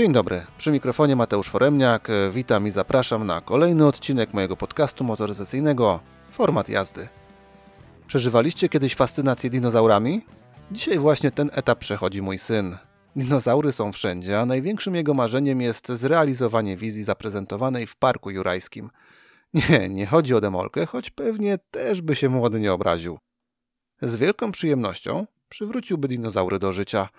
[0.00, 2.08] Dzień dobry, przy mikrofonie Mateusz Foremniak.
[2.32, 6.00] Witam i zapraszam na kolejny odcinek mojego podcastu motoryzacyjnego
[6.30, 7.08] Format jazdy.
[8.06, 10.24] Przeżywaliście kiedyś fascynację dinozaurami?
[10.70, 12.76] Dzisiaj właśnie ten etap przechodzi mój syn.
[13.16, 18.90] Dinozaury są wszędzie, a największym jego marzeniem jest zrealizowanie wizji zaprezentowanej w Parku Jurajskim.
[19.54, 23.18] Nie, nie chodzi o demolkę, choć pewnie też by się młody nie obraził.
[24.02, 27.08] Z wielką przyjemnością przywróciłby dinozaury do życia–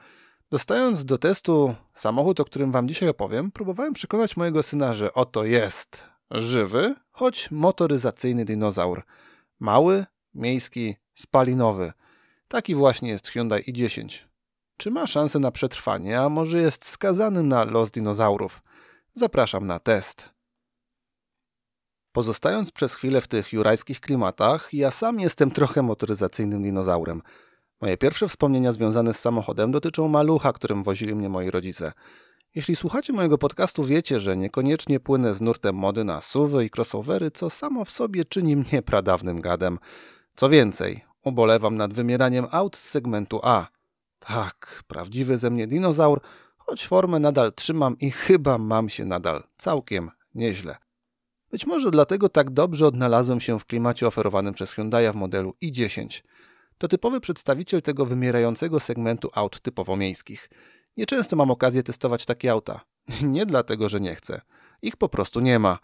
[0.52, 5.46] Dostając do testu samochód, o którym Wam dzisiaj opowiem, próbowałem przekonać mojego syna, że oto
[5.46, 9.04] jest żywy, choć motoryzacyjny dinozaur.
[9.60, 11.94] Mały, miejski, spalinowy.
[12.48, 14.20] Taki właśnie jest Hyundai i10.
[14.78, 18.62] Czy ma szansę na przetrwanie, a może jest skazany na los dinozaurów?
[19.14, 20.30] Zapraszam na test.
[22.12, 27.22] Pozostając przez chwilę w tych jurajskich klimatach, ja sam jestem trochę motoryzacyjnym dinozaurem–
[27.82, 31.92] Moje pierwsze wspomnienia związane z samochodem dotyczą malucha, którym wozili mnie moi rodzice.
[32.56, 37.32] Jeśli słuchacie mojego podcastu, wiecie, że niekoniecznie płynę z nurtem mody na suwy i crossovery,
[37.32, 39.80] co samo w sobie czyni mnie pradawnym gadem.
[40.36, 43.68] Co więcej, ubolewam nad wymieraniem aut z segmentu A.
[44.20, 46.22] Tak, prawdziwy ze mnie dinozaur,
[46.58, 50.78] choć formę nadal trzymam i chyba mam się nadal całkiem nieźle.
[51.52, 56.22] Być może dlatego tak dobrze odnalazłem się w klimacie oferowanym przez Hyundai w modelu i10
[56.82, 60.50] to typowy przedstawiciel tego wymierającego segmentu aut typowo miejskich.
[60.98, 62.82] Nieczęsto mam okazję testować takie auta.
[63.22, 64.42] Nie dlatego, że nie chcę.
[64.82, 65.80] Ich po prostu nie ma.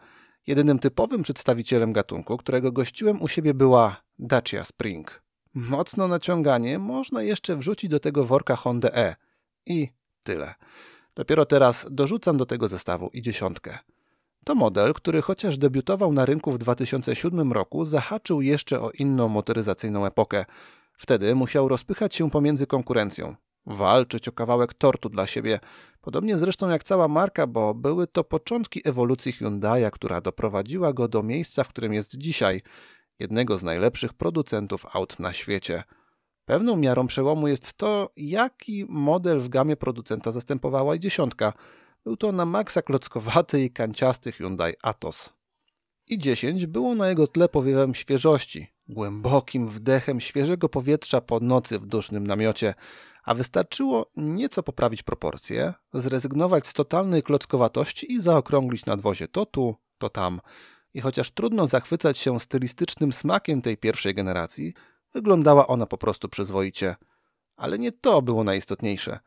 [0.48, 5.22] Jedynym typowym przedstawicielem gatunku, którego gościłem u siebie była Dacia Spring.
[5.54, 9.16] Mocno naciąganie można jeszcze wrzucić do tego worka Honda E.
[9.66, 9.90] I
[10.24, 10.56] tyle.
[11.16, 13.78] Dopiero teraz dorzucam do tego zestawu i dziesiątkę.
[14.46, 20.06] To model, który chociaż debiutował na rynku w 2007 roku, zahaczył jeszcze o inną motoryzacyjną
[20.06, 20.46] epokę,
[20.98, 23.36] Wtedy musiał rozpychać się pomiędzy konkurencją,
[23.66, 25.60] walczyć o kawałek tortu dla siebie,
[26.02, 31.24] podobnie zresztą jak cała marka, bo były to początki ewolucji Hyundai'a, która doprowadziła go do
[31.24, 32.62] miejsca, w którym jest dzisiaj,
[33.20, 35.84] jednego z najlepszych producentów aut na świecie.
[36.46, 41.54] Pewną miarą przełomu jest to, jaki model w gamie producenta zastępowała i dziesiątka.
[42.04, 45.37] Był to na maksa klockowaty i kanciasty Hyundai Atos.
[46.10, 51.86] I 10 było na jego tle powiewem świeżości, głębokim wdechem świeżego powietrza po nocy w
[51.86, 52.74] dusznym namiocie,
[53.24, 60.10] a wystarczyło nieco poprawić proporcje, zrezygnować z totalnej klockowatości i zaokrąglić nadwozie to tu, to
[60.10, 60.42] tam.
[60.94, 64.74] I chociaż trudno zachwycać się stylistycznym smakiem tej pierwszej generacji,
[65.14, 66.96] wyglądała ona po prostu przyzwoicie.
[67.56, 69.20] Ale nie to było najistotniejsze.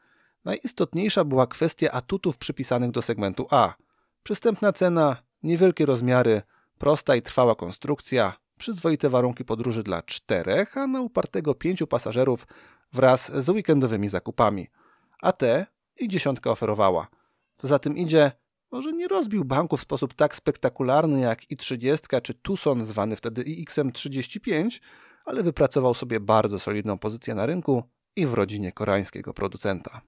[0.45, 3.75] Najistotniejsza była kwestia atutów przypisanych do segmentu A.
[4.23, 6.43] Przystępna cena, niewielkie rozmiary,
[6.81, 12.47] prosta i trwała konstrukcja, przyzwoite warunki podróży dla czterech, a na upartego pięciu pasażerów
[12.93, 14.67] wraz z weekendowymi zakupami.
[15.23, 15.67] A te
[16.01, 17.07] i dziesiątka oferowała.
[17.57, 18.33] Co za tym idzie,
[18.73, 24.81] może nie rozbił banku w sposób tak spektakularny jak i30 czy Tucson, zwany wtedy iXM35,
[25.25, 27.83] ale wypracował sobie bardzo solidną pozycję na rynku
[28.17, 30.01] i w rodzinie koreańskiego producenta.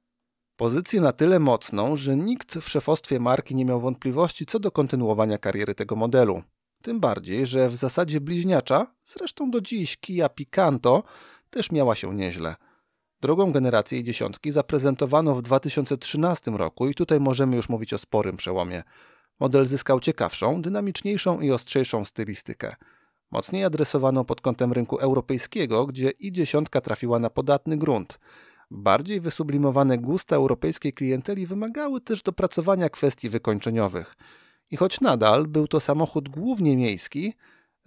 [0.57, 5.39] Pozycję na tyle mocną, że nikt w szefostwie marki nie miał wątpliwości co do kontynuowania
[5.39, 6.43] kariery tego modelu.
[6.83, 11.03] Tym bardziej, że w zasadzie bliźniacza, zresztą do dziś Kia Picanto,
[11.51, 12.55] też miała się nieźle.
[13.21, 18.37] Drugą generację jej dziesiątki zaprezentowano w 2013 roku i tutaj możemy już mówić o sporym
[18.37, 18.83] przełomie.
[19.41, 22.75] Model zyskał ciekawszą, dynamiczniejszą i ostrzejszą stylistykę.
[23.31, 28.19] Mocniej adresowaną pod kątem rynku europejskiego, gdzie i dziesiątka trafiła na podatny grunt.
[28.71, 34.15] Bardziej wysublimowane gusta europejskiej klienteli wymagały też dopracowania kwestii wykończeniowych–
[34.73, 37.35] i choć nadal był to samochód głównie miejski,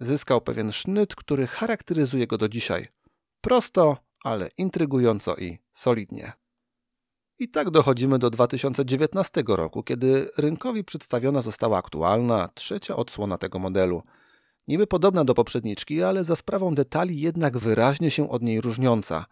[0.00, 2.88] zyskał pewien sznyt, który charakteryzuje go do dzisiaj.
[3.40, 6.32] Prosto, ale intrygująco i solidnie.
[7.38, 14.02] I tak dochodzimy do 2019 roku, kiedy rynkowi przedstawiona została aktualna, trzecia odsłona tego modelu.
[14.68, 19.26] Niby podobna do poprzedniczki, ale za sprawą detali jednak wyraźnie się od niej różniąca.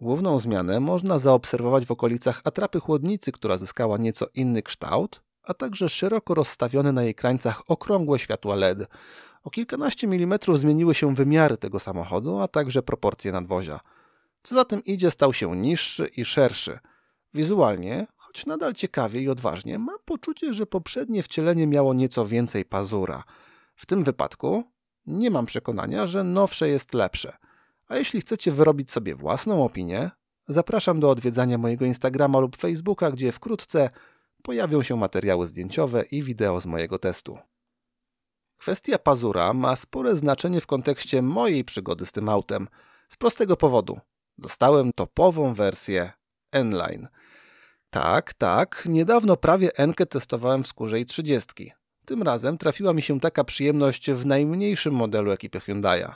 [0.00, 5.88] Główną zmianę można zaobserwować w okolicach atrapy chłodnicy, która zyskała nieco inny kształt, a także
[5.88, 8.88] szeroko rozstawione na jej krańcach okrągłe światła LED.
[9.44, 13.80] O kilkanaście milimetrów zmieniły się wymiary tego samochodu, a także proporcje nadwozia.
[14.42, 16.78] Co za tym idzie, stał się niższy i szerszy.
[17.34, 23.24] Wizualnie, choć nadal ciekawie i odważnie, mam poczucie, że poprzednie wcielenie miało nieco więcej pazura.
[23.76, 24.64] W tym wypadku
[25.06, 27.36] nie mam przekonania, że nowsze jest lepsze.
[27.88, 30.10] A jeśli chcecie wyrobić sobie własną opinię,
[30.48, 33.90] zapraszam do odwiedzania mojego Instagrama lub Facebooka, gdzie wkrótce
[34.44, 37.38] pojawią się materiały zdjęciowe i wideo z mojego testu.
[38.56, 42.68] Kwestia pazura ma spore znaczenie w kontekście mojej przygody z tym autem.
[43.08, 44.00] Z prostego powodu.
[44.38, 46.12] Dostałem topową wersję
[46.52, 47.08] N-Line.
[47.90, 48.84] Tak, tak.
[48.88, 51.72] Niedawno prawie Enkę testowałem w skórze i 30.
[52.04, 56.12] Tym razem trafiła mi się taka przyjemność w najmniejszym modelu ekipy Hyundai'a.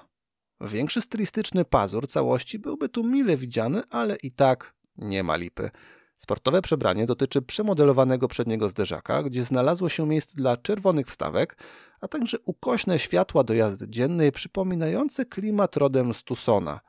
[0.60, 5.70] Większy stylistyczny pazur całości byłby tu mile widziany, ale i tak nie ma lipy.
[6.18, 11.56] Sportowe przebranie dotyczy przemodelowanego przedniego zderzaka, gdzie znalazło się miejsce dla czerwonych wstawek,
[12.00, 16.80] a także ukośne światła do jazdy dziennej przypominające klimat rodem z Tucsona.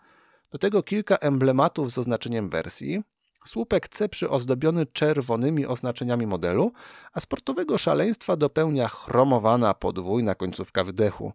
[0.52, 3.04] Do tego kilka emblematów z oznaczeniem wersji,
[3.46, 6.72] słupek C przyozdobiony czerwonymi oznaczeniami modelu,
[7.14, 11.34] a sportowego szaleństwa dopełnia chromowana podwójna końcówka wydechu.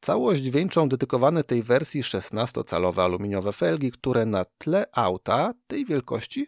[0.00, 6.46] Całość wieńczą dedykowane tej wersji 16-calowe aluminiowe felgi, które na tle auta tej wielkości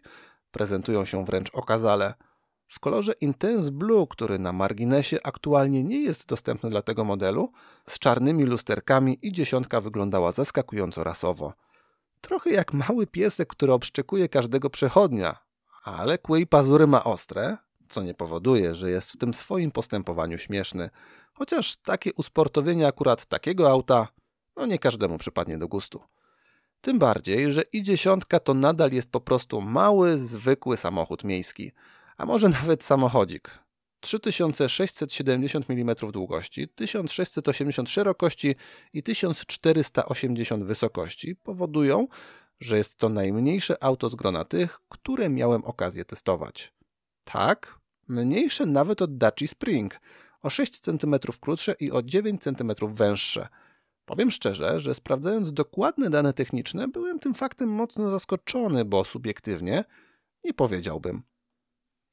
[0.51, 2.13] prezentują się wręcz okazale.
[2.67, 7.51] W kolorze Intense Blue, który na marginesie aktualnie nie jest dostępny dla tego modelu,
[7.89, 11.53] z czarnymi lusterkami i dziesiątka wyglądała zaskakująco rasowo.
[12.21, 15.35] Trochę jak mały piesek, który obszczekuje każdego przechodnia,
[15.83, 17.57] ale kły i pazury ma ostre,
[17.89, 20.89] co nie powoduje, że jest w tym swoim postępowaniu śmieszny.
[21.33, 24.07] Chociaż takie usportowienie akurat takiego auta,
[24.55, 26.01] no nie każdemu przypadnie do gustu.
[26.81, 31.71] Tym bardziej, że i dziesiątka to nadal jest po prostu mały, zwykły samochód miejski,
[32.17, 33.49] a może nawet samochodzik.
[33.99, 38.55] 3670 mm długości, 1680 szerokości
[38.93, 42.07] i 1480 wysokości powodują,
[42.59, 46.73] że jest to najmniejsze auto z grona tych, które miałem okazję testować.
[47.23, 49.99] Tak, mniejsze nawet od Daci Spring,
[50.41, 53.47] o 6 cm krótsze i o 9 cm węższe–
[54.07, 59.83] Powiem szczerze, że sprawdzając dokładne dane techniczne, byłem tym faktem mocno zaskoczony, bo subiektywnie
[60.43, 61.23] nie powiedziałbym.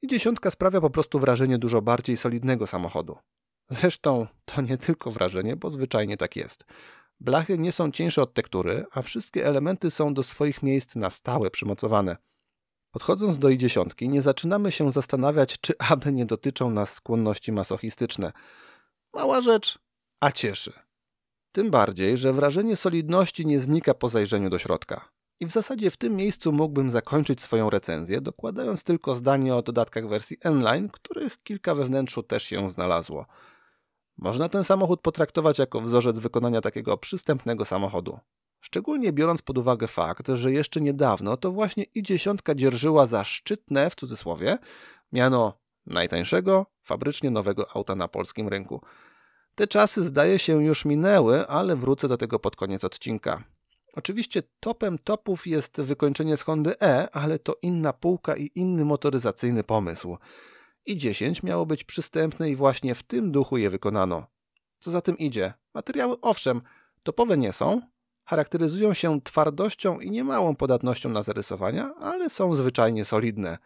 [0.01, 3.17] I dziesiątka sprawia po prostu wrażenie dużo bardziej solidnego samochodu.
[3.69, 6.65] Zresztą to nie tylko wrażenie, bo zwyczajnie tak jest.
[7.19, 11.51] Blachy nie są cieńsze od tektury, a wszystkie elementy są do swoich miejsc na stałe
[11.51, 12.17] przymocowane.
[12.91, 18.31] Podchodząc do i dziesiątki, nie zaczynamy się zastanawiać, czy aby nie dotyczą nas skłonności masochistyczne.
[19.13, 19.79] Mała rzecz,
[20.19, 20.84] a cieszy.
[21.55, 25.09] Tym bardziej, że wrażenie solidności nie znika po zajrzeniu do środka.
[25.39, 30.07] I w zasadzie w tym miejscu mógłbym zakończyć swoją recenzję, dokładając tylko zdanie o dodatkach
[30.07, 33.25] wersji N-Line, których kilka we wnętrzu też się znalazło.
[34.17, 38.19] Można ten samochód potraktować jako wzorzec wykonania takiego przystępnego samochodu.
[38.61, 43.89] Szczególnie biorąc pod uwagę fakt, że jeszcze niedawno to właśnie i dziesiątka dzierżyła za szczytne,
[43.89, 44.57] w cudzysłowie,
[45.11, 45.53] miano
[45.85, 48.81] najtańszego, fabrycznie nowego auta na polskim rynku–
[49.55, 53.43] te czasy zdaje się już minęły, ale wrócę do tego pod koniec odcinka.
[53.95, 59.63] Oczywiście topem topów jest wykończenie z Hondy E, ale to inna półka i inny motoryzacyjny
[59.63, 60.17] pomysł.
[60.85, 64.27] I 10 miało być przystępne i właśnie w tym duchu je wykonano.
[64.79, 65.53] Co za tym idzie?
[65.73, 66.61] Materiały owszem,
[67.03, 67.81] topowe nie są,
[68.25, 73.57] charakteryzują się twardością i niemałą podatnością na zarysowania, ale są zwyczajnie solidne.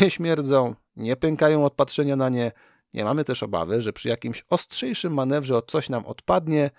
[0.00, 2.52] Nie śmierdzą, nie pękają od patrzenia na nie,
[2.94, 6.70] nie mamy też obawy, że przy jakimś ostrzejszym manewrze coś nam odpadnie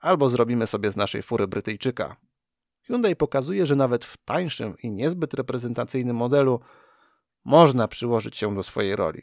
[0.00, 2.16] albo zrobimy sobie z naszej fury Brytyjczyka.
[2.82, 6.60] Hyundai pokazuje, że nawet w tańszym i niezbyt reprezentacyjnym modelu
[7.44, 9.22] można przyłożyć się do swojej roli.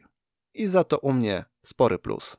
[0.54, 2.38] I za to u mnie spory plus.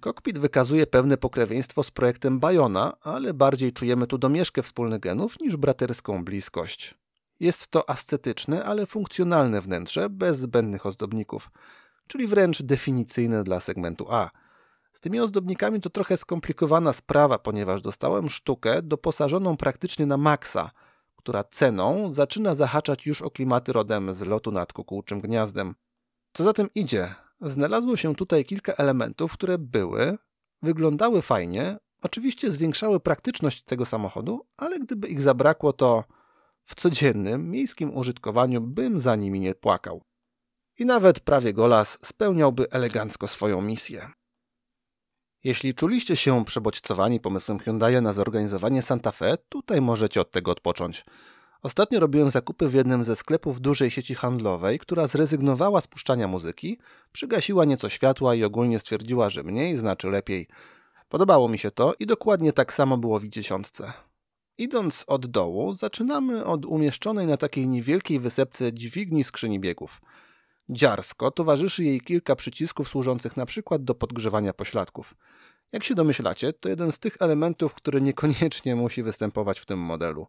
[0.00, 5.56] Cockpit wykazuje pewne pokrewieństwo z projektem Bayona, ale bardziej czujemy tu domieszkę wspólnych genów niż
[5.56, 6.94] braterską bliskość.
[7.40, 11.50] Jest to ascetyczne, ale funkcjonalne wnętrze bez zbędnych ozdobników–
[12.10, 14.30] czyli wręcz definicyjne dla segmentu A.
[14.92, 20.70] Z tymi ozdobnikami to trochę skomplikowana sprawa, ponieważ dostałem sztukę doposażoną praktycznie na maksa,
[21.16, 25.74] która ceną zaczyna zahaczać już o klimaty rodem z lotu nad kukułczym gniazdem.
[26.32, 30.18] Co za tym idzie, znalazło się tutaj kilka elementów, które były,
[30.62, 36.04] wyglądały fajnie, oczywiście zwiększały praktyczność tego samochodu, ale gdyby ich zabrakło, to
[36.64, 40.09] w codziennym, miejskim użytkowaniu bym za nimi nie płakał
[40.80, 44.08] i nawet prawie Golas spełniałby elegancko swoją misję.
[45.44, 51.04] Jeśli czuliście się przebodźcowani pomysłem Hyundai na zorganizowanie Santa Fe, tutaj możecie od tego odpocząć.
[51.62, 56.78] Ostatnio robiłem zakupy w jednym ze sklepów dużej sieci handlowej, która zrezygnowała z puszczania muzyki,
[57.12, 60.48] przygasiła nieco światła i ogólnie stwierdziła, że mniej znaczy lepiej.
[61.08, 63.92] Podobało mi się to i dokładnie tak samo było w dziesiątce.
[64.58, 70.00] Idąc od dołu, zaczynamy od umieszczonej na takiej niewielkiej wysepce dźwigni skrzyni biegów–
[70.72, 75.14] Dziarsko towarzyszy jej kilka przycisków służących na przykład do podgrzewania pośladków.
[75.72, 80.26] Jak się domyślacie, to jeden z tych elementów, który niekoniecznie musi występować w tym modelu.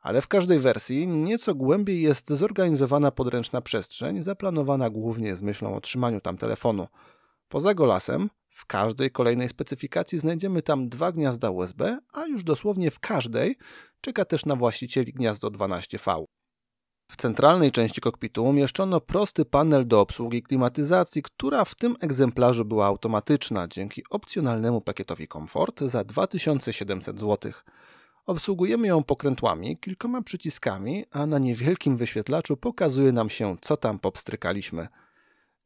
[0.00, 5.80] Ale w każdej wersji nieco głębiej jest zorganizowana podręczna przestrzeń, zaplanowana głównie z myślą o
[5.80, 6.88] trzymaniu tam telefonu.
[7.48, 12.98] Poza golasem, w każdej kolejnej specyfikacji znajdziemy tam dwa gniazda USB, a już dosłownie w
[12.98, 13.56] każdej
[14.00, 16.24] czeka też na właścicieli gniazdo 12V.
[17.10, 22.86] W centralnej części kokpitu umieszczono prosty panel do obsługi klimatyzacji, która w tym egzemplarzu była
[22.86, 27.52] automatyczna dzięki opcjonalnemu pakietowi komfort za 2700 zł.
[28.26, 34.88] Obsługujemy ją pokrętłami, kilkoma przyciskami, a na niewielkim wyświetlaczu pokazuje nam się, co tam popstrykaliśmy.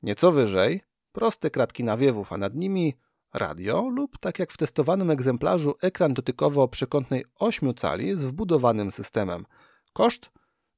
[0.02, 0.80] Nieco wyżej
[1.12, 2.94] proste kratki nawiewów, a nad nimi
[3.34, 8.90] radio lub, tak jak w testowanym egzemplarzu, ekran dotykowy o przekątnej 8 cali z wbudowanym
[8.90, 9.46] systemem.
[9.92, 10.30] Koszt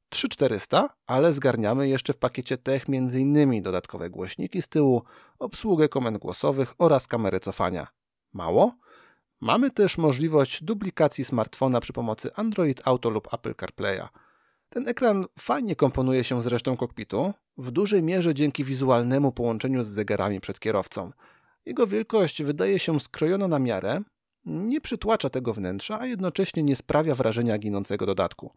[0.08, 3.62] 3400, ale zgarniamy jeszcze w pakiecie Tech m.in.
[3.62, 5.02] dodatkowe głośniki z tyłu,
[5.38, 7.86] obsługę komend głosowych oraz kamerę cofania.
[8.32, 8.74] Mało?
[9.40, 14.08] Mamy też możliwość duplikacji smartfona przy pomocy Android Auto lub Apple CarPlaya.
[14.68, 19.88] Ten ekran fajnie komponuje się z resztą kokpitu, w dużej mierze dzięki wizualnemu połączeniu z
[19.88, 21.10] zegarami przed kierowcą.
[21.66, 24.02] Jego wielkość wydaje się skrojona na miarę,
[24.44, 28.52] nie przytłacza tego wnętrza, a jednocześnie nie sprawia wrażenia ginącego dodatku.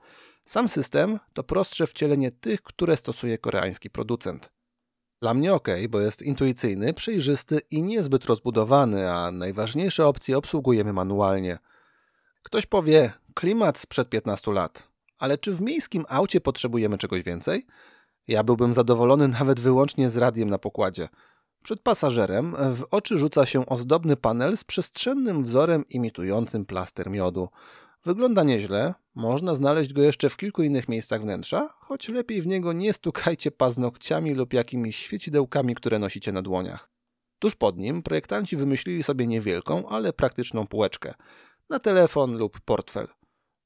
[0.46, 4.51] Sam system to prostsze wcielenie tych, które stosuje koreański producent.
[5.22, 11.58] Dla mnie ok, bo jest intuicyjny, przejrzysty i niezbyt rozbudowany, a najważniejsze opcje obsługujemy manualnie.
[12.44, 17.65] Ktoś powie, klimat sprzed 15 lat, ale czy w miejskim aucie potrzebujemy czegoś więcej?
[18.27, 21.08] Ja byłbym zadowolony nawet wyłącznie z radiem na pokładzie.
[21.67, 27.50] Przed pasażerem w oczy rzuca się ozdobny panel z przestrzennym wzorem imitującym plaster miodu.
[28.05, 32.74] Wygląda nieźle, można znaleźć go jeszcze w kilku innych miejscach wnętrza, choć lepiej w niego
[32.74, 36.89] nie stukajcie paznokciami lub jakimiś świecidełkami, które nosicie na dłoniach.
[37.39, 41.13] Tuż pod nim projektanci wymyślili sobie niewielką, ale praktyczną półeczkę
[41.69, 43.07] na telefon lub portfel.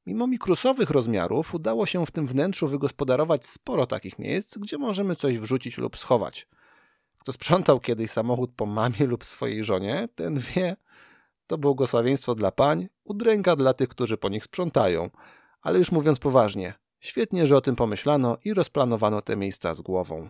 [0.06, 5.40] Mimo mikrusowych rozmiarów udało się w tym wnętrzu wygospodarować sporo takich miejsc, gdzie możemy coś
[5.40, 6.48] wrzucić lub schować.
[7.22, 10.76] Kto sprzątał kiedyś samochód po mamie lub swojej żonie, ten wie,
[11.48, 15.10] to błogosławieństwo dla pań, udręka dla tych, którzy po nich sprzątają.
[15.62, 20.30] Ale już mówiąc poważnie, świetnie, że o tym pomyślano i rozplanowano te miejsca z głową.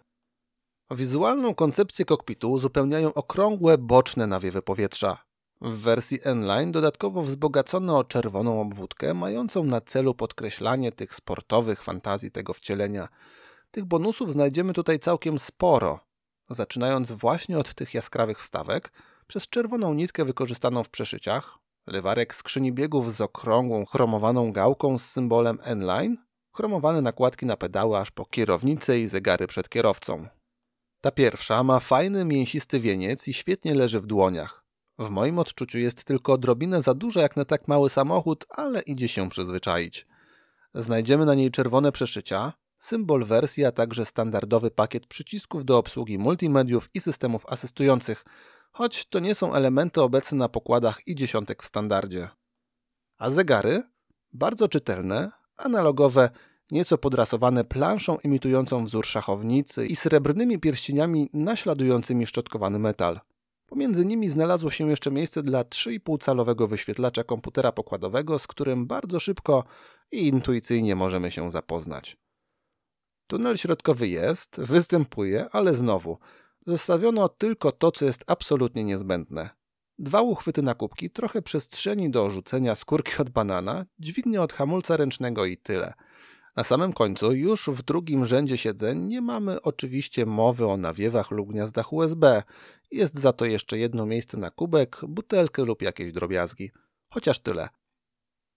[0.91, 5.17] Wizualną koncepcję kokpitu uzupełniają okrągłe, boczne nawiewy powietrza.
[5.61, 12.31] W wersji N-Line dodatkowo wzbogacono o czerwoną obwódkę, mającą na celu podkreślanie tych sportowych fantazji
[12.31, 13.07] tego wcielenia.
[13.71, 15.99] Tych bonusów znajdziemy tutaj całkiem sporo,
[16.53, 18.91] zaczynając właśnie od tych jaskrawych wstawek,
[19.27, 25.59] przez czerwoną nitkę wykorzystaną w przeszyciach, lewarek skrzyni biegów z okrągłą, chromowaną gałką z symbolem
[25.63, 26.17] N-Line,
[26.53, 30.27] chromowane nakładki na pedały aż po kierownicę i zegary przed kierowcą.
[31.01, 34.65] Ta pierwsza ma fajny, mięsisty wieniec i świetnie leży w dłoniach.
[34.99, 39.07] W moim odczuciu jest tylko odrobinę za duża jak na tak mały samochód, ale idzie
[39.07, 40.07] się przyzwyczaić.
[40.73, 46.89] Znajdziemy na niej czerwone przeszycia, symbol wersji, a także standardowy pakiet przycisków do obsługi multimediów
[46.93, 48.25] i systemów asystujących,
[48.71, 52.29] choć to nie są elementy obecne na pokładach i dziesiątek w standardzie.
[53.17, 53.83] A zegary?
[54.33, 56.29] Bardzo czytelne, analogowe,
[56.71, 63.19] nieco podrasowane planszą imitującą wzór szachownicy i srebrnymi pierścieniami naśladującymi szczotkowany metal.
[63.65, 69.63] Pomiędzy nimi znalazło się jeszcze miejsce dla 3,5-calowego wyświetlacza komputera pokładowego, z którym bardzo szybko
[70.11, 72.20] i intuicyjnie możemy się zapoznać.
[73.31, 76.17] Tunel środkowy jest, występuje, ale znowu
[76.67, 79.49] zostawiono tylko to, co jest absolutnie niezbędne.
[79.99, 85.45] Dwa uchwyty na kubki, trochę przestrzeni do rzucenia skórki od banana, dźwignię od hamulca ręcznego
[85.45, 85.93] i tyle.
[86.55, 91.51] Na samym końcu, już w drugim rzędzie siedzeń, nie mamy oczywiście mowy o nawiewach lub
[91.51, 92.43] gniazdach USB.
[92.91, 96.71] Jest za to jeszcze jedno miejsce na kubek, butelkę lub jakieś drobiazgi.
[97.09, 97.69] Chociaż tyle.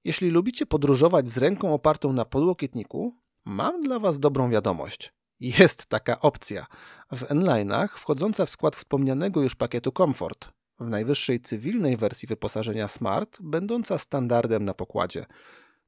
[0.04, 5.12] Jeśli lubicie podróżować z ręką opartą na podłokietniku, Mam dla Was dobrą wiadomość.
[5.40, 6.66] Jest taka opcja.
[7.12, 10.48] W N-Line'ach wchodząca w skład wspomnianego już pakietu Comfort,
[10.80, 15.26] w najwyższej cywilnej wersji wyposażenia Smart, będąca standardem na pokładzie.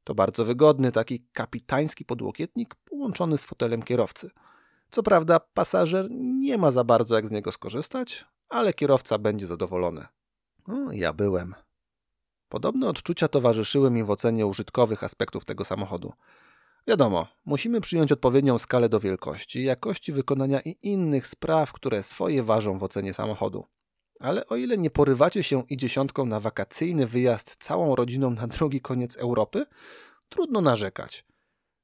[0.04, 4.30] To bardzo wygodny, taki kapitański podłokietnik połączony z fotelem kierowcy.
[4.90, 10.06] Co prawda, pasażer nie ma za bardzo jak z niego skorzystać, ale kierowca będzie zadowolony.
[10.68, 11.54] No, ja byłem.
[12.48, 16.12] Podobne odczucia towarzyszyły mi w ocenie użytkowych aspektów tego samochodu.
[16.88, 22.78] Wiadomo, musimy przyjąć odpowiednią skalę do wielkości, jakości wykonania i innych spraw, które swoje ważą
[22.78, 23.64] w ocenie samochodu.
[24.20, 28.80] Ale o ile nie porywacie się i dziesiątką na wakacyjny wyjazd całą rodziną na drugi
[28.80, 29.66] koniec Europy,
[30.28, 31.24] trudno narzekać.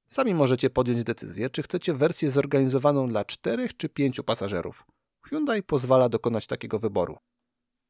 [0.06, 4.84] Sami możecie podjąć decyzję, czy chcecie wersję zorganizowaną dla czterech czy pięciu pasażerów.
[5.22, 7.18] Hyundai pozwala dokonać takiego wyboru.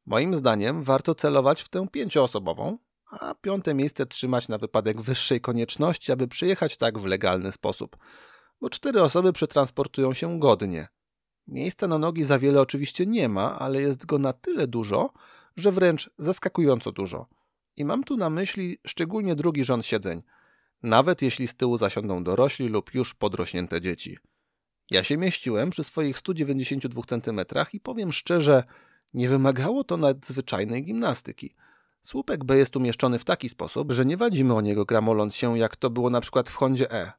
[0.05, 2.77] Moim zdaniem warto celować w tę pięcioosobową,
[3.19, 7.97] a piąte miejsce trzymać na wypadek wyższej konieczności, aby przyjechać tak w legalny sposób,
[8.61, 10.87] bo cztery osoby przetransportują się godnie.
[11.47, 15.09] Miejsca na nogi za wiele oczywiście nie ma, ale jest go na tyle dużo,
[15.55, 17.27] że wręcz zaskakująco dużo.
[17.77, 20.23] I mam tu na myśli szczególnie drugi rząd siedzeń.
[20.83, 24.17] nawet jeśli z tyłu zasiądą dorośli lub już podrośnięte dzieci.
[24.91, 27.39] Ja się mieściłem przy swoich 192 cm
[27.73, 28.63] i powiem szczerze,
[29.13, 31.55] nie wymagało to nadzwyczajnej gimnastyki.
[32.05, 35.75] Słupek B jest umieszczony w taki sposób, że nie wadzimy o niego gramoląc się, jak
[35.75, 37.11] to było na przykład w Hondzie E.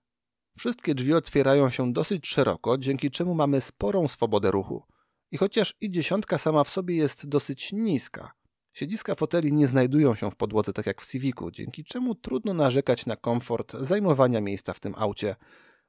[0.58, 4.82] Wszystkie drzwi otwierają się dosyć szeroko, dzięki czemu mamy sporą swobodę ruchu.
[5.30, 8.32] I chociaż i dziesiątka sama w sobie jest dosyć niska,
[8.74, 13.06] siedziska foteli nie znajdują się w podłodze tak jak w Civicu, dzięki czemu trudno narzekać
[13.06, 15.36] na komfort zajmowania miejsca w tym aucie.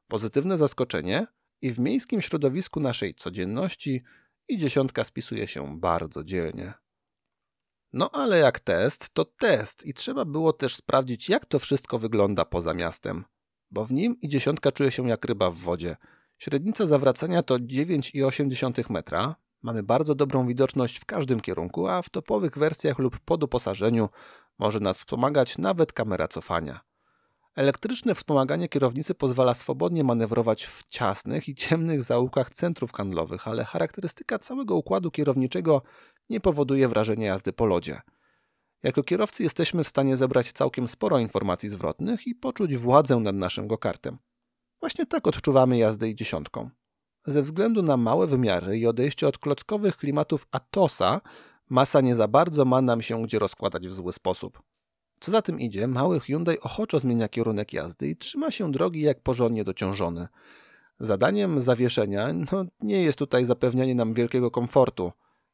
[0.07, 1.27] Pozytywne zaskoczenie
[1.61, 4.03] i w miejskim środowisku naszej codzienności
[4.47, 6.84] i dziesiątka spisuje się bardzo dzielnie.
[7.95, 12.45] No ale jak test, to test i trzeba było też sprawdzić, jak to wszystko wygląda
[12.45, 13.25] poza miastem.
[13.71, 15.95] Bo w nim i dziesiątka czuje się jak ryba w wodzie.
[16.37, 19.35] Średnica zawracania to 9,8 metra.
[19.61, 24.09] Mamy bardzo dobrą widoczność w każdym kierunku, a w topowych wersjach lub po doposażeniu
[24.59, 26.79] może nas wspomagać nawet kamera cofania.
[27.55, 34.39] Elektryczne wspomaganie kierownicy pozwala swobodnie manewrować w ciasnych i ciemnych zaułkach centrów handlowych, ale charakterystyka
[34.39, 35.81] całego układu kierowniczego
[36.29, 38.01] nie powoduje wrażenia jazdy po lodzie.
[38.83, 43.67] Jako kierowcy jesteśmy w stanie zebrać całkiem sporo informacji zwrotnych i poczuć władzę nad naszym
[43.67, 44.17] gokartem.
[44.79, 46.69] Właśnie tak odczuwamy jazdę i dziesiątką.
[47.25, 51.21] Ze względu na małe wymiary i odejście od klockowych klimatów Atosa,
[51.69, 54.61] masa nie za bardzo ma nam się gdzie rozkładać w zły sposób.
[55.25, 59.21] Co za tym idzie, mały Hyundai ochoczo zmienia kierunek jazdy i trzyma się drogi jak
[59.21, 60.27] porządnie dociążony.
[60.99, 65.11] Zadaniem zawieszenia no, nie jest tutaj zapewnianie nam wielkiego komfortu.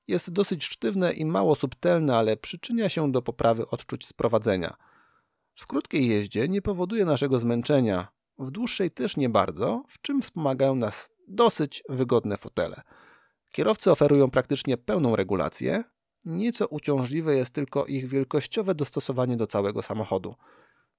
[0.07, 4.75] Jest dosyć sztywne i mało subtelne, ale przyczynia się do poprawy odczuć sprowadzenia.
[5.55, 8.07] W krótkiej jeździe nie powoduje naszego zmęczenia,
[8.39, 12.81] w dłuższej też nie bardzo, w czym wspomagają nas dosyć wygodne fotele.
[13.51, 15.83] Kierowcy oferują praktycznie pełną regulację,
[16.25, 20.35] Nieco uciążliwe jest tylko ich wielkościowe dostosowanie do całego samochodu.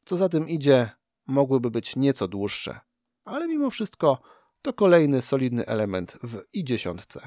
[0.05, 0.91] Co za tym idzie,
[1.27, 2.81] mogłyby być nieco dłuższe,
[3.25, 4.19] ale mimo wszystko
[4.63, 7.19] to kolejny solidny element w i10.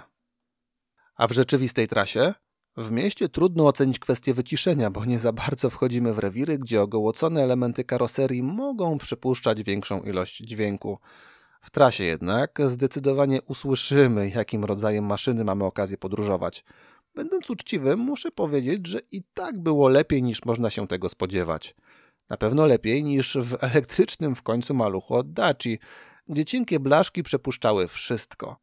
[1.15, 2.34] A w rzeczywistej trasie?
[2.77, 7.43] W mieście trudno ocenić kwestię wyciszenia, bo nie za bardzo wchodzimy w rewiry, gdzie ogołocone
[7.43, 10.99] elementy karoserii mogą przypuszczać większą ilość dźwięku.
[11.62, 16.63] W trasie jednak zdecydowanie usłyszymy, jakim rodzajem maszyny mamy okazję podróżować.
[17.15, 21.75] Będąc uczciwym, muszę powiedzieć, że i tak było lepiej niż można się tego spodziewać.
[22.30, 25.80] Na pewno lepiej niż w elektrycznym w końcu maluchu od Daci,
[26.28, 28.58] gdzie cienkie blaszki przepuszczały wszystko.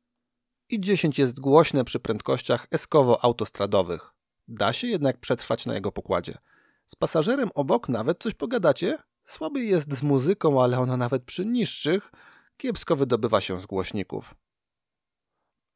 [0.70, 4.14] I 10 jest głośne przy prędkościach eskowo-autostradowych.
[4.48, 6.38] Da się jednak przetrwać na jego pokładzie.
[6.86, 8.98] Z pasażerem obok nawet coś pogadacie?
[9.24, 12.10] Słaby jest z muzyką, ale ona nawet przy niższych
[12.56, 14.34] kiepsko wydobywa się z głośników.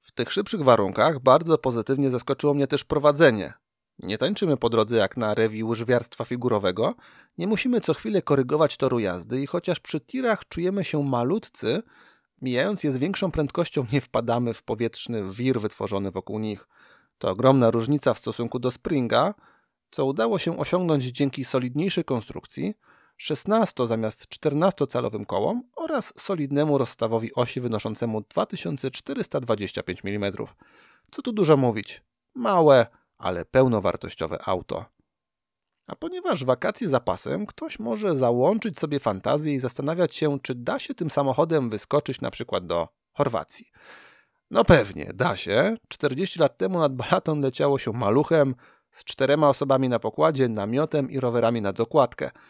[0.06, 3.52] W tych szybszych warunkach bardzo pozytywnie zaskoczyło mnie też prowadzenie.
[3.98, 6.94] Nie tańczymy po drodze jak na rewi łyżwiarstwa figurowego,
[7.38, 11.82] nie musimy co chwilę korygować toru jazdy i chociaż przy tirach czujemy się malutcy,
[12.42, 16.68] mijając je z większą prędkością nie wpadamy w powietrzny wir wytworzony wokół nich.
[17.18, 19.34] To ogromna różnica w stosunku do Springa,
[19.90, 22.74] co udało się osiągnąć dzięki solidniejszej konstrukcji,
[23.16, 30.32] 16 zamiast 14-calowym kołom oraz solidnemu rozstawowi osi wynoszącemu 2425 mm.
[31.10, 32.02] Co tu dużo mówić.
[32.34, 32.86] Małe,
[33.18, 34.84] ale pełnowartościowe auto.
[35.86, 40.78] A ponieważ wakacje za pasem, ktoś może załączyć sobie fantazję i zastanawiać się, czy da
[40.78, 43.66] się tym samochodem wyskoczyć na przykład do Chorwacji.
[44.50, 45.76] No pewnie, da się.
[45.88, 48.54] 40 lat temu nad Balaton leciało się maluchem,
[48.90, 52.30] z czterema osobami na pokładzie, namiotem i rowerami na dokładkę–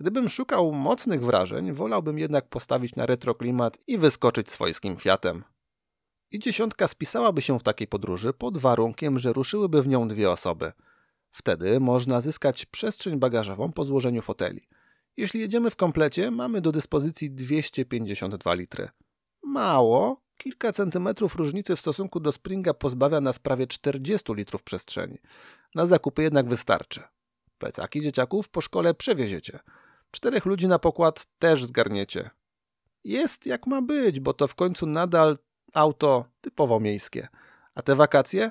[0.00, 5.44] Gdybym szukał mocnych wrażeń, wolałbym jednak postawić na retroklimat i wyskoczyć swojskim Fiatem.
[6.30, 10.72] I dziesiątka spisałaby się w takiej podróży pod warunkiem, że ruszyłyby w nią dwie osoby.
[11.30, 14.68] Wtedy można zyskać przestrzeń bagażową po złożeniu foteli.
[15.16, 18.88] Jeśli jedziemy w komplecie, mamy do dyspozycji 252 litry.
[19.42, 25.18] Mało, kilka centymetrów różnicy w stosunku do Springa pozbawia nas prawie 40 litrów przestrzeni.
[25.74, 27.02] Na zakupy jednak wystarczy.
[27.58, 29.58] Plecaki dzieciaków po szkole przewieziecie–
[30.10, 32.30] Czterech ludzi na pokład też zgarniecie.
[33.04, 35.38] Jest jak ma być, bo to w końcu nadal
[35.74, 37.28] auto typowo miejskie.
[37.74, 38.50] A te wakacje?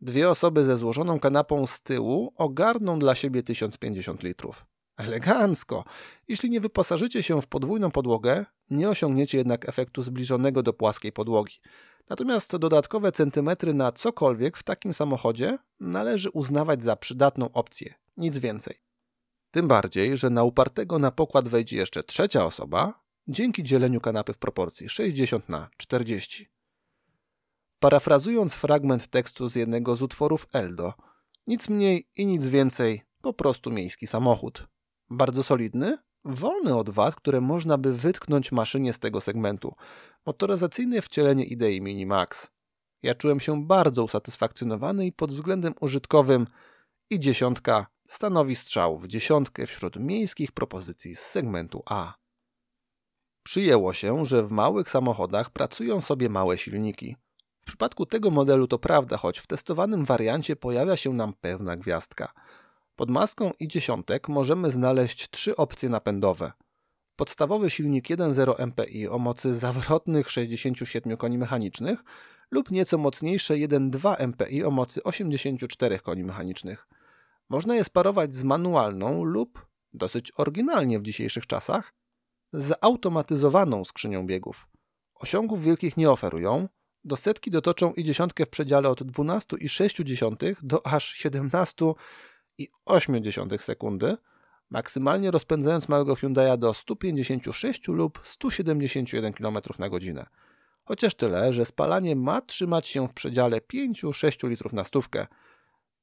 [0.00, 4.66] Dwie osoby ze złożoną kanapą z tyłu ogarną dla siebie 1050 litrów.
[4.96, 5.84] Elegancko!
[6.28, 11.54] Jeśli nie wyposażycie się w podwójną podłogę, nie osiągniecie jednak efektu zbliżonego do płaskiej podłogi.
[12.08, 17.94] Natomiast dodatkowe centymetry na cokolwiek w takim samochodzie należy uznawać za przydatną opcję.
[18.16, 18.83] Nic więcej.
[19.54, 24.38] Tym bardziej, że na upartego na pokład wejdzie jeszcze trzecia osoba, dzięki dzieleniu kanapy w
[24.38, 26.50] proporcji 60 na 40.
[27.80, 30.94] Parafrazując fragment tekstu z jednego z utworów Eldo,
[31.46, 34.68] nic mniej i nic więcej, po prostu miejski samochód.
[35.10, 35.98] Bardzo solidny?
[36.24, 39.74] wolny od wad, które można by wytknąć maszynie z tego segmentu.
[40.26, 42.50] Motoryzacyjne wcielenie idei Mini Max.
[43.02, 46.46] Ja czułem się bardzo usatysfakcjonowany i pod względem użytkowym
[47.10, 52.14] i dziesiątka stanowi strzał w dziesiątkę wśród miejskich propozycji z segmentu A.
[53.42, 57.16] Przyjęło się, że w małych samochodach pracują sobie małe silniki.
[57.60, 62.32] W przypadku tego modelu to prawda, choć w testowanym wariancie pojawia się nam pewna gwiazdka.
[62.96, 66.52] Pod maską i dziesiątek możemy znaleźć trzy opcje napędowe.
[67.16, 72.04] Podstawowy silnik 1.0 MPI o mocy zawrotnych 67 koni mechanicznych
[72.50, 76.86] lub nieco mocniejsze 1.2 MPI o mocy 84 koni mechanicznych.
[77.48, 81.94] Można je sparować z manualną lub, dosyć oryginalnie w dzisiejszych czasach,
[82.52, 84.66] z automatyzowaną skrzynią biegów.
[85.14, 86.68] Osiągów wielkich nie oferują,
[87.04, 94.16] do setki dotoczą i dziesiątkę w przedziale od 12,6 do aż 17,8 sekundy,
[94.70, 100.26] maksymalnie rozpędzając małego Hyundai'a do 156 lub 171 km na godzinę.
[100.84, 105.26] Chociaż tyle, że spalanie ma trzymać się w przedziale 5-6 litrów na stówkę.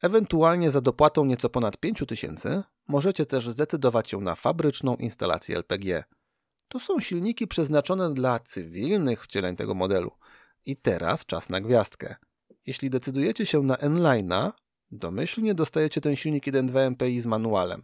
[0.01, 6.03] Ewentualnie za dopłatą nieco ponad 5000 możecie też zdecydować się na fabryczną instalację LPG.
[6.67, 10.11] To są silniki przeznaczone dla cywilnych wcieleń tego modelu.
[10.65, 12.15] I teraz czas na gwiazdkę.
[12.65, 14.51] Jeśli decydujecie się na N-Line'a,
[14.91, 17.83] domyślnie dostajecie ten silnik 1.2 MPI z manualem.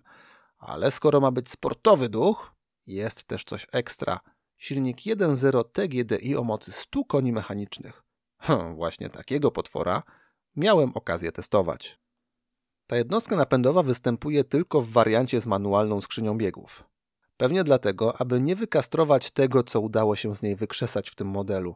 [0.58, 2.52] Ale skoro ma być sportowy duch,
[2.86, 4.20] jest też coś ekstra.
[4.58, 8.04] Silnik 1.0 TGDI o mocy 100 koni mechanicznych.
[8.42, 10.04] Hm, właśnie takiego potwora
[10.56, 12.00] miałem okazję testować.
[12.88, 16.84] Ta jednostka napędowa występuje tylko w wariancie z manualną skrzynią biegów.
[17.38, 21.76] Pewnie dlatego, aby nie wykastrować tego, co udało się z niej wykrzesać w tym modelu.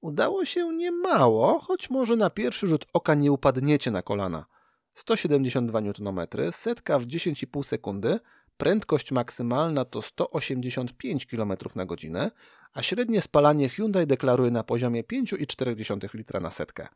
[0.00, 4.46] Udało się niemało, choć może na pierwszy rzut oka nie upadniecie na kolana.
[4.94, 8.20] 172 Nm, setka w 10,5 sekundy,
[8.56, 12.30] prędkość maksymalna to 185 km na godzinę,
[12.74, 16.88] a średnie spalanie Hyundai deklaruje na poziomie 5,4 litra na setkę.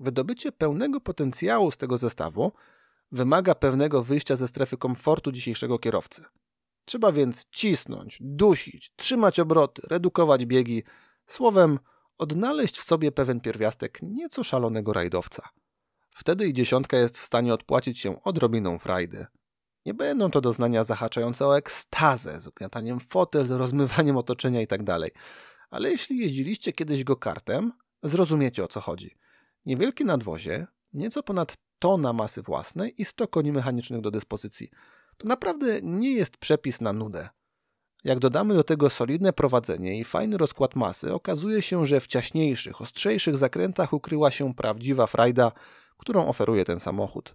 [0.00, 2.52] Wydobycie pełnego potencjału z tego zestawu
[3.16, 6.24] wymaga pewnego wyjścia ze strefy komfortu dzisiejszego kierowcy.
[6.84, 10.82] Trzeba więc cisnąć, dusić, trzymać obroty, redukować biegi,
[11.26, 11.78] słowem
[12.18, 15.48] odnaleźć w sobie pewien pierwiastek nieco szalonego rajdowca.
[16.14, 19.26] Wtedy i dziesiątka jest w stanie odpłacić się odrobiną frajdy.
[19.86, 24.84] Nie będą to doznania zahaczające o ekstazę, z ugniataniem fotel, rozmywaniem otoczenia itd.
[24.84, 25.22] Tak
[25.70, 29.18] Ale jeśli jeździliście kiedyś go kartem, zrozumiecie o co chodzi.
[29.66, 34.70] Niewielkie nadwozie, nieco ponad tona masy własnej i 100 koni mechanicznych do dyspozycji–
[35.16, 37.28] to naprawdę nie jest przepis na nudę.
[38.04, 42.80] Jak dodamy do tego solidne prowadzenie i fajny rozkład masy, okazuje się, że w ciaśniejszych,
[42.80, 45.52] ostrzejszych zakrętach ukryła się prawdziwa frajda,
[45.96, 47.34] którą oferuje ten samochód.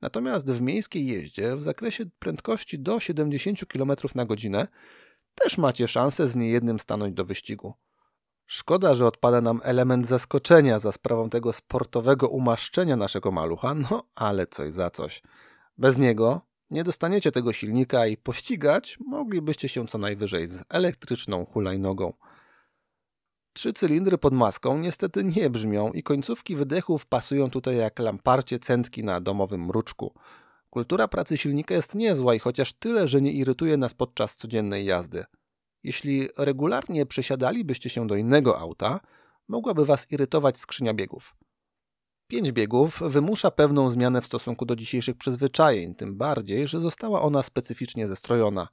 [0.00, 4.68] Natomiast w miejskiej jeździe w zakresie prędkości do 70 km na godzinę
[5.34, 7.74] też macie szansę z niejednym stanąć do wyścigu.
[8.50, 14.46] Szkoda, że odpada nam element zaskoczenia za sprawą tego sportowego umaszczenia naszego malucha, no ale
[14.46, 15.22] coś za coś.
[15.78, 22.12] Bez niego nie dostaniecie tego silnika i pościgać moglibyście się co najwyżej z elektryczną hulajnogą.
[23.52, 29.04] Trzy cylindry pod maską niestety nie brzmią i końcówki wydechów pasują tutaj jak lamparcie centki
[29.04, 30.14] na domowym mruczku.
[30.70, 35.24] Kultura pracy silnika jest niezła i chociaż tyle, że nie irytuje nas podczas codziennej jazdy.
[35.82, 39.00] Jeśli regularnie przesiadalibyście się do innego auta,
[39.48, 41.34] mogłaby was irytować skrzynia biegów.
[42.28, 47.42] Pięć biegów wymusza pewną zmianę w stosunku do dzisiejszych przyzwyczajeń, tym bardziej, że została ona
[47.42, 48.68] specyficznie zestrojona.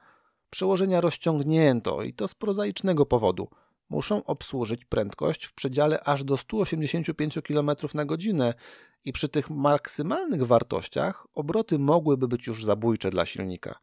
[0.50, 3.48] Przełożenia rozciągnięto i to z prozaicznego powodu.
[3.90, 8.54] Muszą obsłużyć prędkość w przedziale aż do 185 km na godzinę
[9.06, 13.80] i przy tych maksymalnych wartościach obroty mogłyby być już zabójcze dla silnika.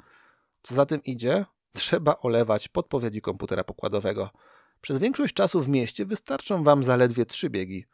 [0.63, 4.31] Co za tym idzie, trzeba olewać podpowiedzi komputera pokładowego.
[4.81, 7.85] Przez większość czasu w mieście wystarczą Wam zaledwie trzy biegi–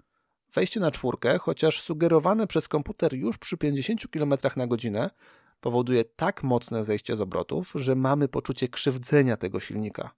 [0.55, 5.11] Wejście na czwórkę, chociaż sugerowane przez komputer już przy 50 km na godzinę,
[5.61, 10.11] powoduje tak mocne zejście z obrotów, że mamy poczucie krzywdzenia tego silnika.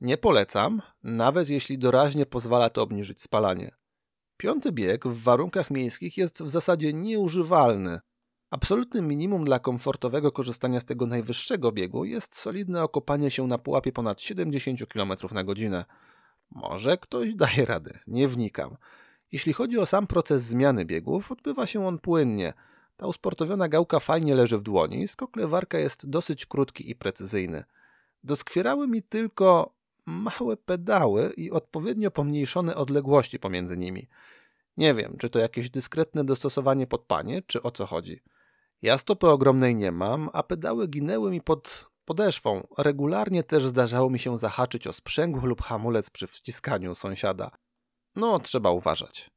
[0.00, 3.70] Nie polecam, nawet jeśli doraźnie pozwala to obniżyć spalanie.
[4.36, 8.00] Piąty bieg w warunkach miejskich jest w zasadzie nieużywalny.
[8.50, 13.92] Absolutnym minimum dla komfortowego korzystania z tego najwyższego biegu jest solidne okopanie się na pułapie
[13.92, 15.84] ponad 70 km na godzinę.
[16.50, 18.76] Może ktoś daje radę, nie wnikam.
[19.32, 22.52] Jeśli chodzi o sam proces zmiany biegów, odbywa się on płynnie.
[22.96, 27.64] Ta usportowiona gałka fajnie leży w dłoni, skok lewarka jest dosyć krótki i precyzyjny.
[28.24, 29.74] Doskwierały mi tylko
[30.06, 34.08] małe pedały i odpowiednio pomniejszone odległości pomiędzy nimi.
[34.76, 38.20] Nie wiem, czy to jakieś dyskretne dostosowanie pod panie, czy o co chodzi.
[38.82, 44.18] Ja stopy ogromnej nie mam, a pedały ginęły mi pod podeszwą, regularnie też zdarzało mi
[44.18, 47.50] się zahaczyć o sprzęgło lub hamulec przy wciskaniu sąsiada.
[48.16, 49.30] No, trzeba uważać.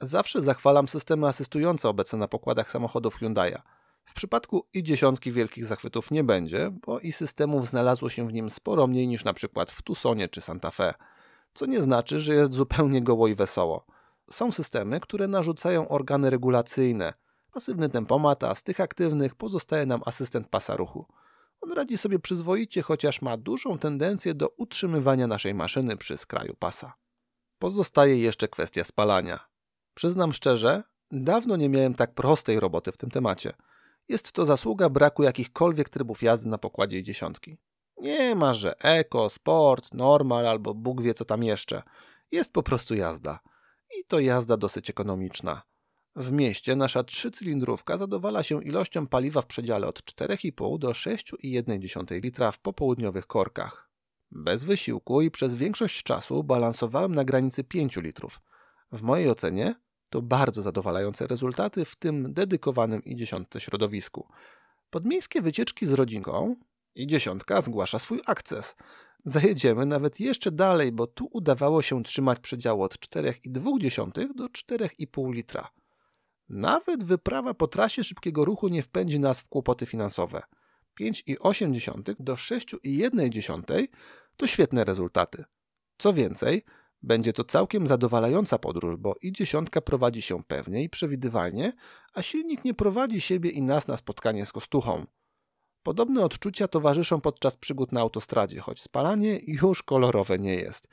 [0.00, 3.62] Zawsze zachwalam systemy asystujące obecne na pokładach samochodów Hyundai'a.
[4.04, 8.50] W przypadku i dziesiątki wielkich zachwytów nie będzie, bo i systemów znalazło się w nim
[8.50, 10.94] sporo mniej niż na przykład w Tucsonie czy Santa Fe,
[11.54, 13.86] co nie znaczy, że jest zupełnie goło i wesoło.
[14.30, 17.12] Są systemy, które narzucają organy regulacyjne,
[17.54, 21.06] pasywny tempomat, a z tych aktywnych pozostaje nam asystent pasa ruchu.
[21.60, 26.94] On radzi sobie przyzwoicie, chociaż ma dużą tendencję do utrzymywania naszej maszyny przy skraju pasa.
[27.58, 29.48] Pozostaje jeszcze kwestia spalania.
[29.94, 33.52] Przyznam szczerze, dawno nie miałem tak prostej roboty w tym temacie.
[34.08, 37.58] Jest to zasługa braku jakichkolwiek trybów jazdy na pokładzie dziesiątki.
[37.96, 41.82] Nie ma, że eko, sport, normal albo Bóg wie co tam jeszcze.
[42.32, 43.38] Jest po prostu jazda.
[43.98, 45.62] I to jazda dosyć ekonomiczna.
[46.16, 52.52] W mieście nasza trzycylindrówka zadowala się ilością paliwa w przedziale od 4,5 do 6,1 litra
[52.52, 53.90] w popołudniowych korkach.
[54.30, 58.40] Bez wysiłku i przez większość czasu balansowałem na granicy 5 litrów.
[58.92, 59.74] W mojej ocenie
[60.10, 64.28] to bardzo zadowalające rezultaty w tym dedykowanym i dziesiątce środowisku.
[64.90, 66.56] Podmiejskie wycieczki z rodzinką
[66.94, 68.76] i dziesiątka zgłasza swój akces.
[69.24, 75.70] Zajedziemy nawet jeszcze dalej, bo tu udawało się trzymać przedział od 4,2 do 4,5 litra.
[76.48, 80.42] Nawet wyprawa po trasie szybkiego ruchu nie wpędzi nas w kłopoty finansowe.
[81.00, 83.86] 5,8 do 6,1
[84.36, 85.44] to świetne rezultaty.
[85.98, 86.64] Co więcej,
[87.02, 91.72] będzie to całkiem zadowalająca podróż, bo i dziesiątka prowadzi się pewnie i przewidywalnie,
[92.14, 95.06] a silnik nie prowadzi siebie i nas na spotkanie z kostuchą.
[95.82, 100.88] Podobne odczucia towarzyszą podczas przygód na autostradzie, choć spalanie już kolorowe nie jest.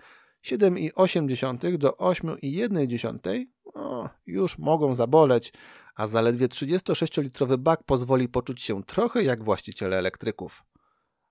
[0.46, 5.54] 7,8 do 8,1 o, już mogą zaboleć,
[5.96, 10.64] a zaledwie 36-litrowy bak pozwoli poczuć się trochę jak właściciele elektryków.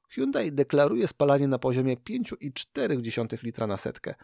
[0.08, 4.14] Hyundai deklaruje spalanie na poziomie 5,4 litra na setkę.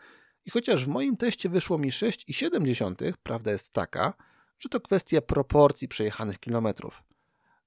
[0.44, 4.14] I chociaż w moim teście wyszło mi 6,7, prawda jest taka,
[4.58, 7.02] że to kwestia proporcji przejechanych kilometrów.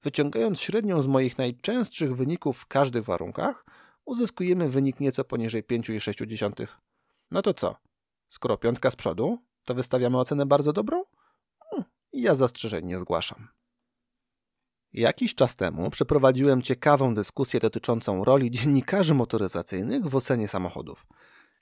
[0.03, 3.65] Wyciągając średnią z moich najczęstszych wyników w każdych warunkach,
[4.05, 6.67] uzyskujemy wynik nieco poniżej 5,6.
[7.31, 7.75] No to co?
[8.29, 9.37] Skoro piątka z przodu,
[9.69, 11.03] to wystawiamy ocenę bardzo dobrą?
[11.69, 13.47] Hmm, ja zastrzeżeń nie zgłaszam.
[14.93, 21.07] Jakiś czas temu przeprowadziłem ciekawą dyskusję dotyczącą roli dziennikarzy motoryzacyjnych w ocenie samochodów.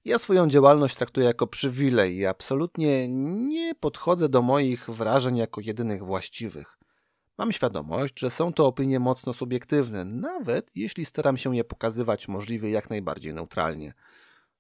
[0.06, 3.08] Ja swoją działalność traktuję jako przywilej i absolutnie
[3.48, 6.78] nie podchodzę do moich wrażeń jako jedynych właściwych.
[7.38, 12.70] Mam świadomość, że są to opinie mocno subiektywne, nawet jeśli staram się je pokazywać możliwie
[12.70, 13.94] jak najbardziej neutralnie.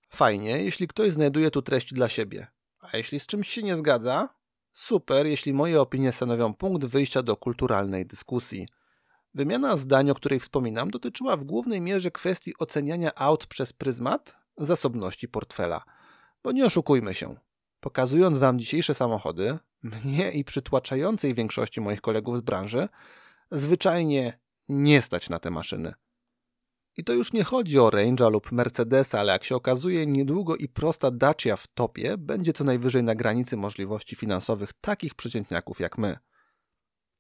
[0.10, 2.48] Fajnie, jeśli ktoś znajduje tu treść dla siebie.
[2.94, 4.30] A jeśli z czymś się nie zgadza,
[4.72, 8.68] super, jeśli moje opinie stanowią punkt wyjścia do kulturalnej dyskusji.
[9.34, 15.28] Wymiana zdań, o której wspominam, dotyczyła w głównej mierze kwestii oceniania aut przez pryzmat zasobności
[15.28, 15.84] portfela.
[16.44, 17.36] Bo nie oszukujmy się.
[17.80, 22.90] Pokazując Wam dzisiejsze samochody, mnie i przytłaczającej większości moich kolegów z branży,
[23.52, 25.94] zwyczajnie nie stać na te maszyny.
[26.98, 30.68] I to już nie chodzi o Range'a lub Mercedesa, ale jak się okazuje, niedługo i
[30.68, 36.18] prosta Dacia w topie będzie co najwyżej na granicy możliwości finansowych takich przeciętniaków jak my.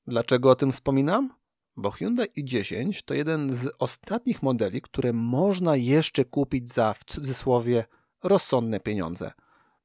[0.07, 1.33] Dlaczego o tym wspominam?
[1.75, 7.85] Bo Hyundai i10 to jeden z ostatnich modeli, które można jeszcze kupić za w cudzysłowie
[8.23, 9.31] rozsądne pieniądze.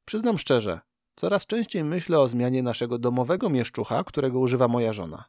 [0.05, 0.81] Przyznam szczerze,
[1.17, 5.25] coraz częściej myślę o zmianie naszego domowego mieszczucha, którego używa moja żona.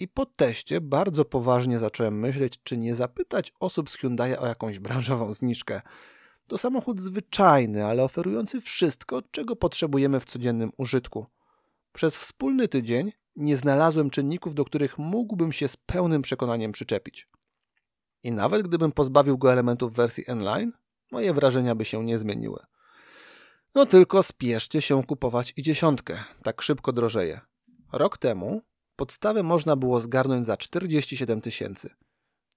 [0.00, 4.78] I po teście bardzo poważnie zacząłem myśleć, czy nie zapytać osób z Hyundai o jakąś
[4.78, 5.82] branżową zniżkę.
[6.46, 11.26] To samochód zwyczajny, ale oferujący wszystko, czego potrzebujemy w codziennym użytku.
[11.92, 17.28] Przez wspólny tydzień nie znalazłem czynników, do których mógłbym się z pełnym przekonaniem przyczepić.
[18.22, 20.72] I nawet gdybym pozbawił go elementów wersji N-Line,
[21.12, 22.58] moje wrażenia by się nie zmieniły.
[23.74, 27.40] No tylko spieszcie się kupować i dziesiątkę, tak szybko drożeje.
[27.92, 28.62] Rok temu
[28.96, 31.90] Podstawę można było zgarnąć za 47 tysięcy.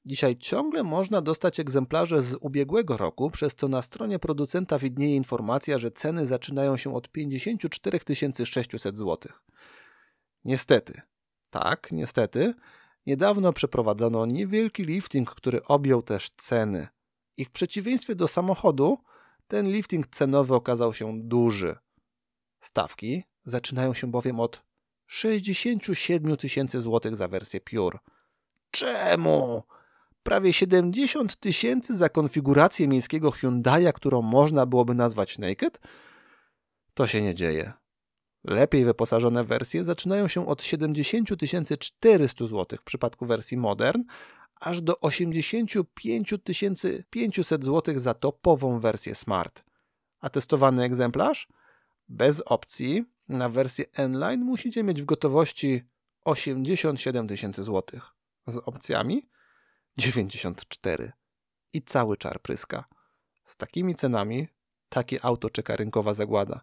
[0.06, 5.78] Dzisiaj ciągle można dostać egzemplarze z ubiegłego roku, przez co na stronie producenta widnieje informacja,
[5.78, 8.00] że ceny zaczynają się od 54
[8.46, 9.18] 600 zł.
[10.46, 11.02] Niestety,
[11.50, 12.54] tak, niestety,
[13.06, 16.88] niedawno przeprowadzono niewielki lifting, który objął też ceny.
[17.38, 18.98] I w przeciwieństwie do samochodu,
[19.48, 21.76] ten lifting cenowy okazał się duży.
[22.62, 24.69] Stawki zaczynają się bowiem od
[25.10, 28.00] 67 tysięcy złotych za wersję Pure.
[28.72, 29.64] Czemu?
[30.24, 35.80] Prawie 70 tysięcy za konfigurację miejskiego Hyundai'a, którą można byłoby nazwać Naked?
[36.94, 37.74] To się nie dzieje.
[38.44, 41.30] Lepiej wyposażone wersje zaczynają się od 70
[41.80, 44.04] 400 zł w przypadku wersji Modern,
[44.60, 46.34] aż do 85
[47.10, 49.64] 500 zł za topową wersję Smart.
[50.20, 51.48] A testowany egzemplarz?
[52.10, 55.82] Bez opcji na wersję N-Line musicie mieć w gotowości
[56.26, 58.10] 87 tysięcy złotych.
[58.48, 59.30] Z opcjami
[59.98, 61.12] 94.
[61.74, 62.86] I cały czar pryska.
[63.44, 64.48] Z takimi cenami
[64.90, 66.62] takie auto czeka rynkowa zagłada.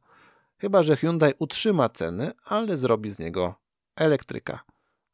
[0.59, 3.55] Chyba, że Hyundai utrzyma ceny, ale zrobi z niego
[3.97, 4.61] elektryka.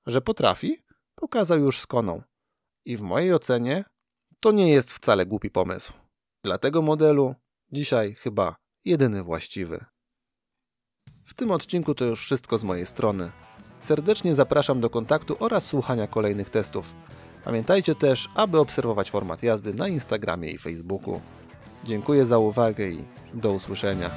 [0.06, 2.22] Że potrafi, pokazał już z koną.
[2.84, 3.84] I w mojej ocenie
[4.40, 5.92] to nie jest wcale głupi pomysł.
[6.42, 7.34] Dla tego modelu
[7.72, 9.91] dzisiaj chyba jedyny właściwy.
[11.24, 13.30] W tym odcinku to już wszystko z mojej strony.
[13.80, 16.94] Serdecznie zapraszam do kontaktu oraz słuchania kolejnych testów.
[17.44, 21.20] Pamiętajcie też, aby obserwować format jazdy na Instagramie i Facebooku.
[21.84, 24.10] Dziękuję za uwagę i do usłyszenia.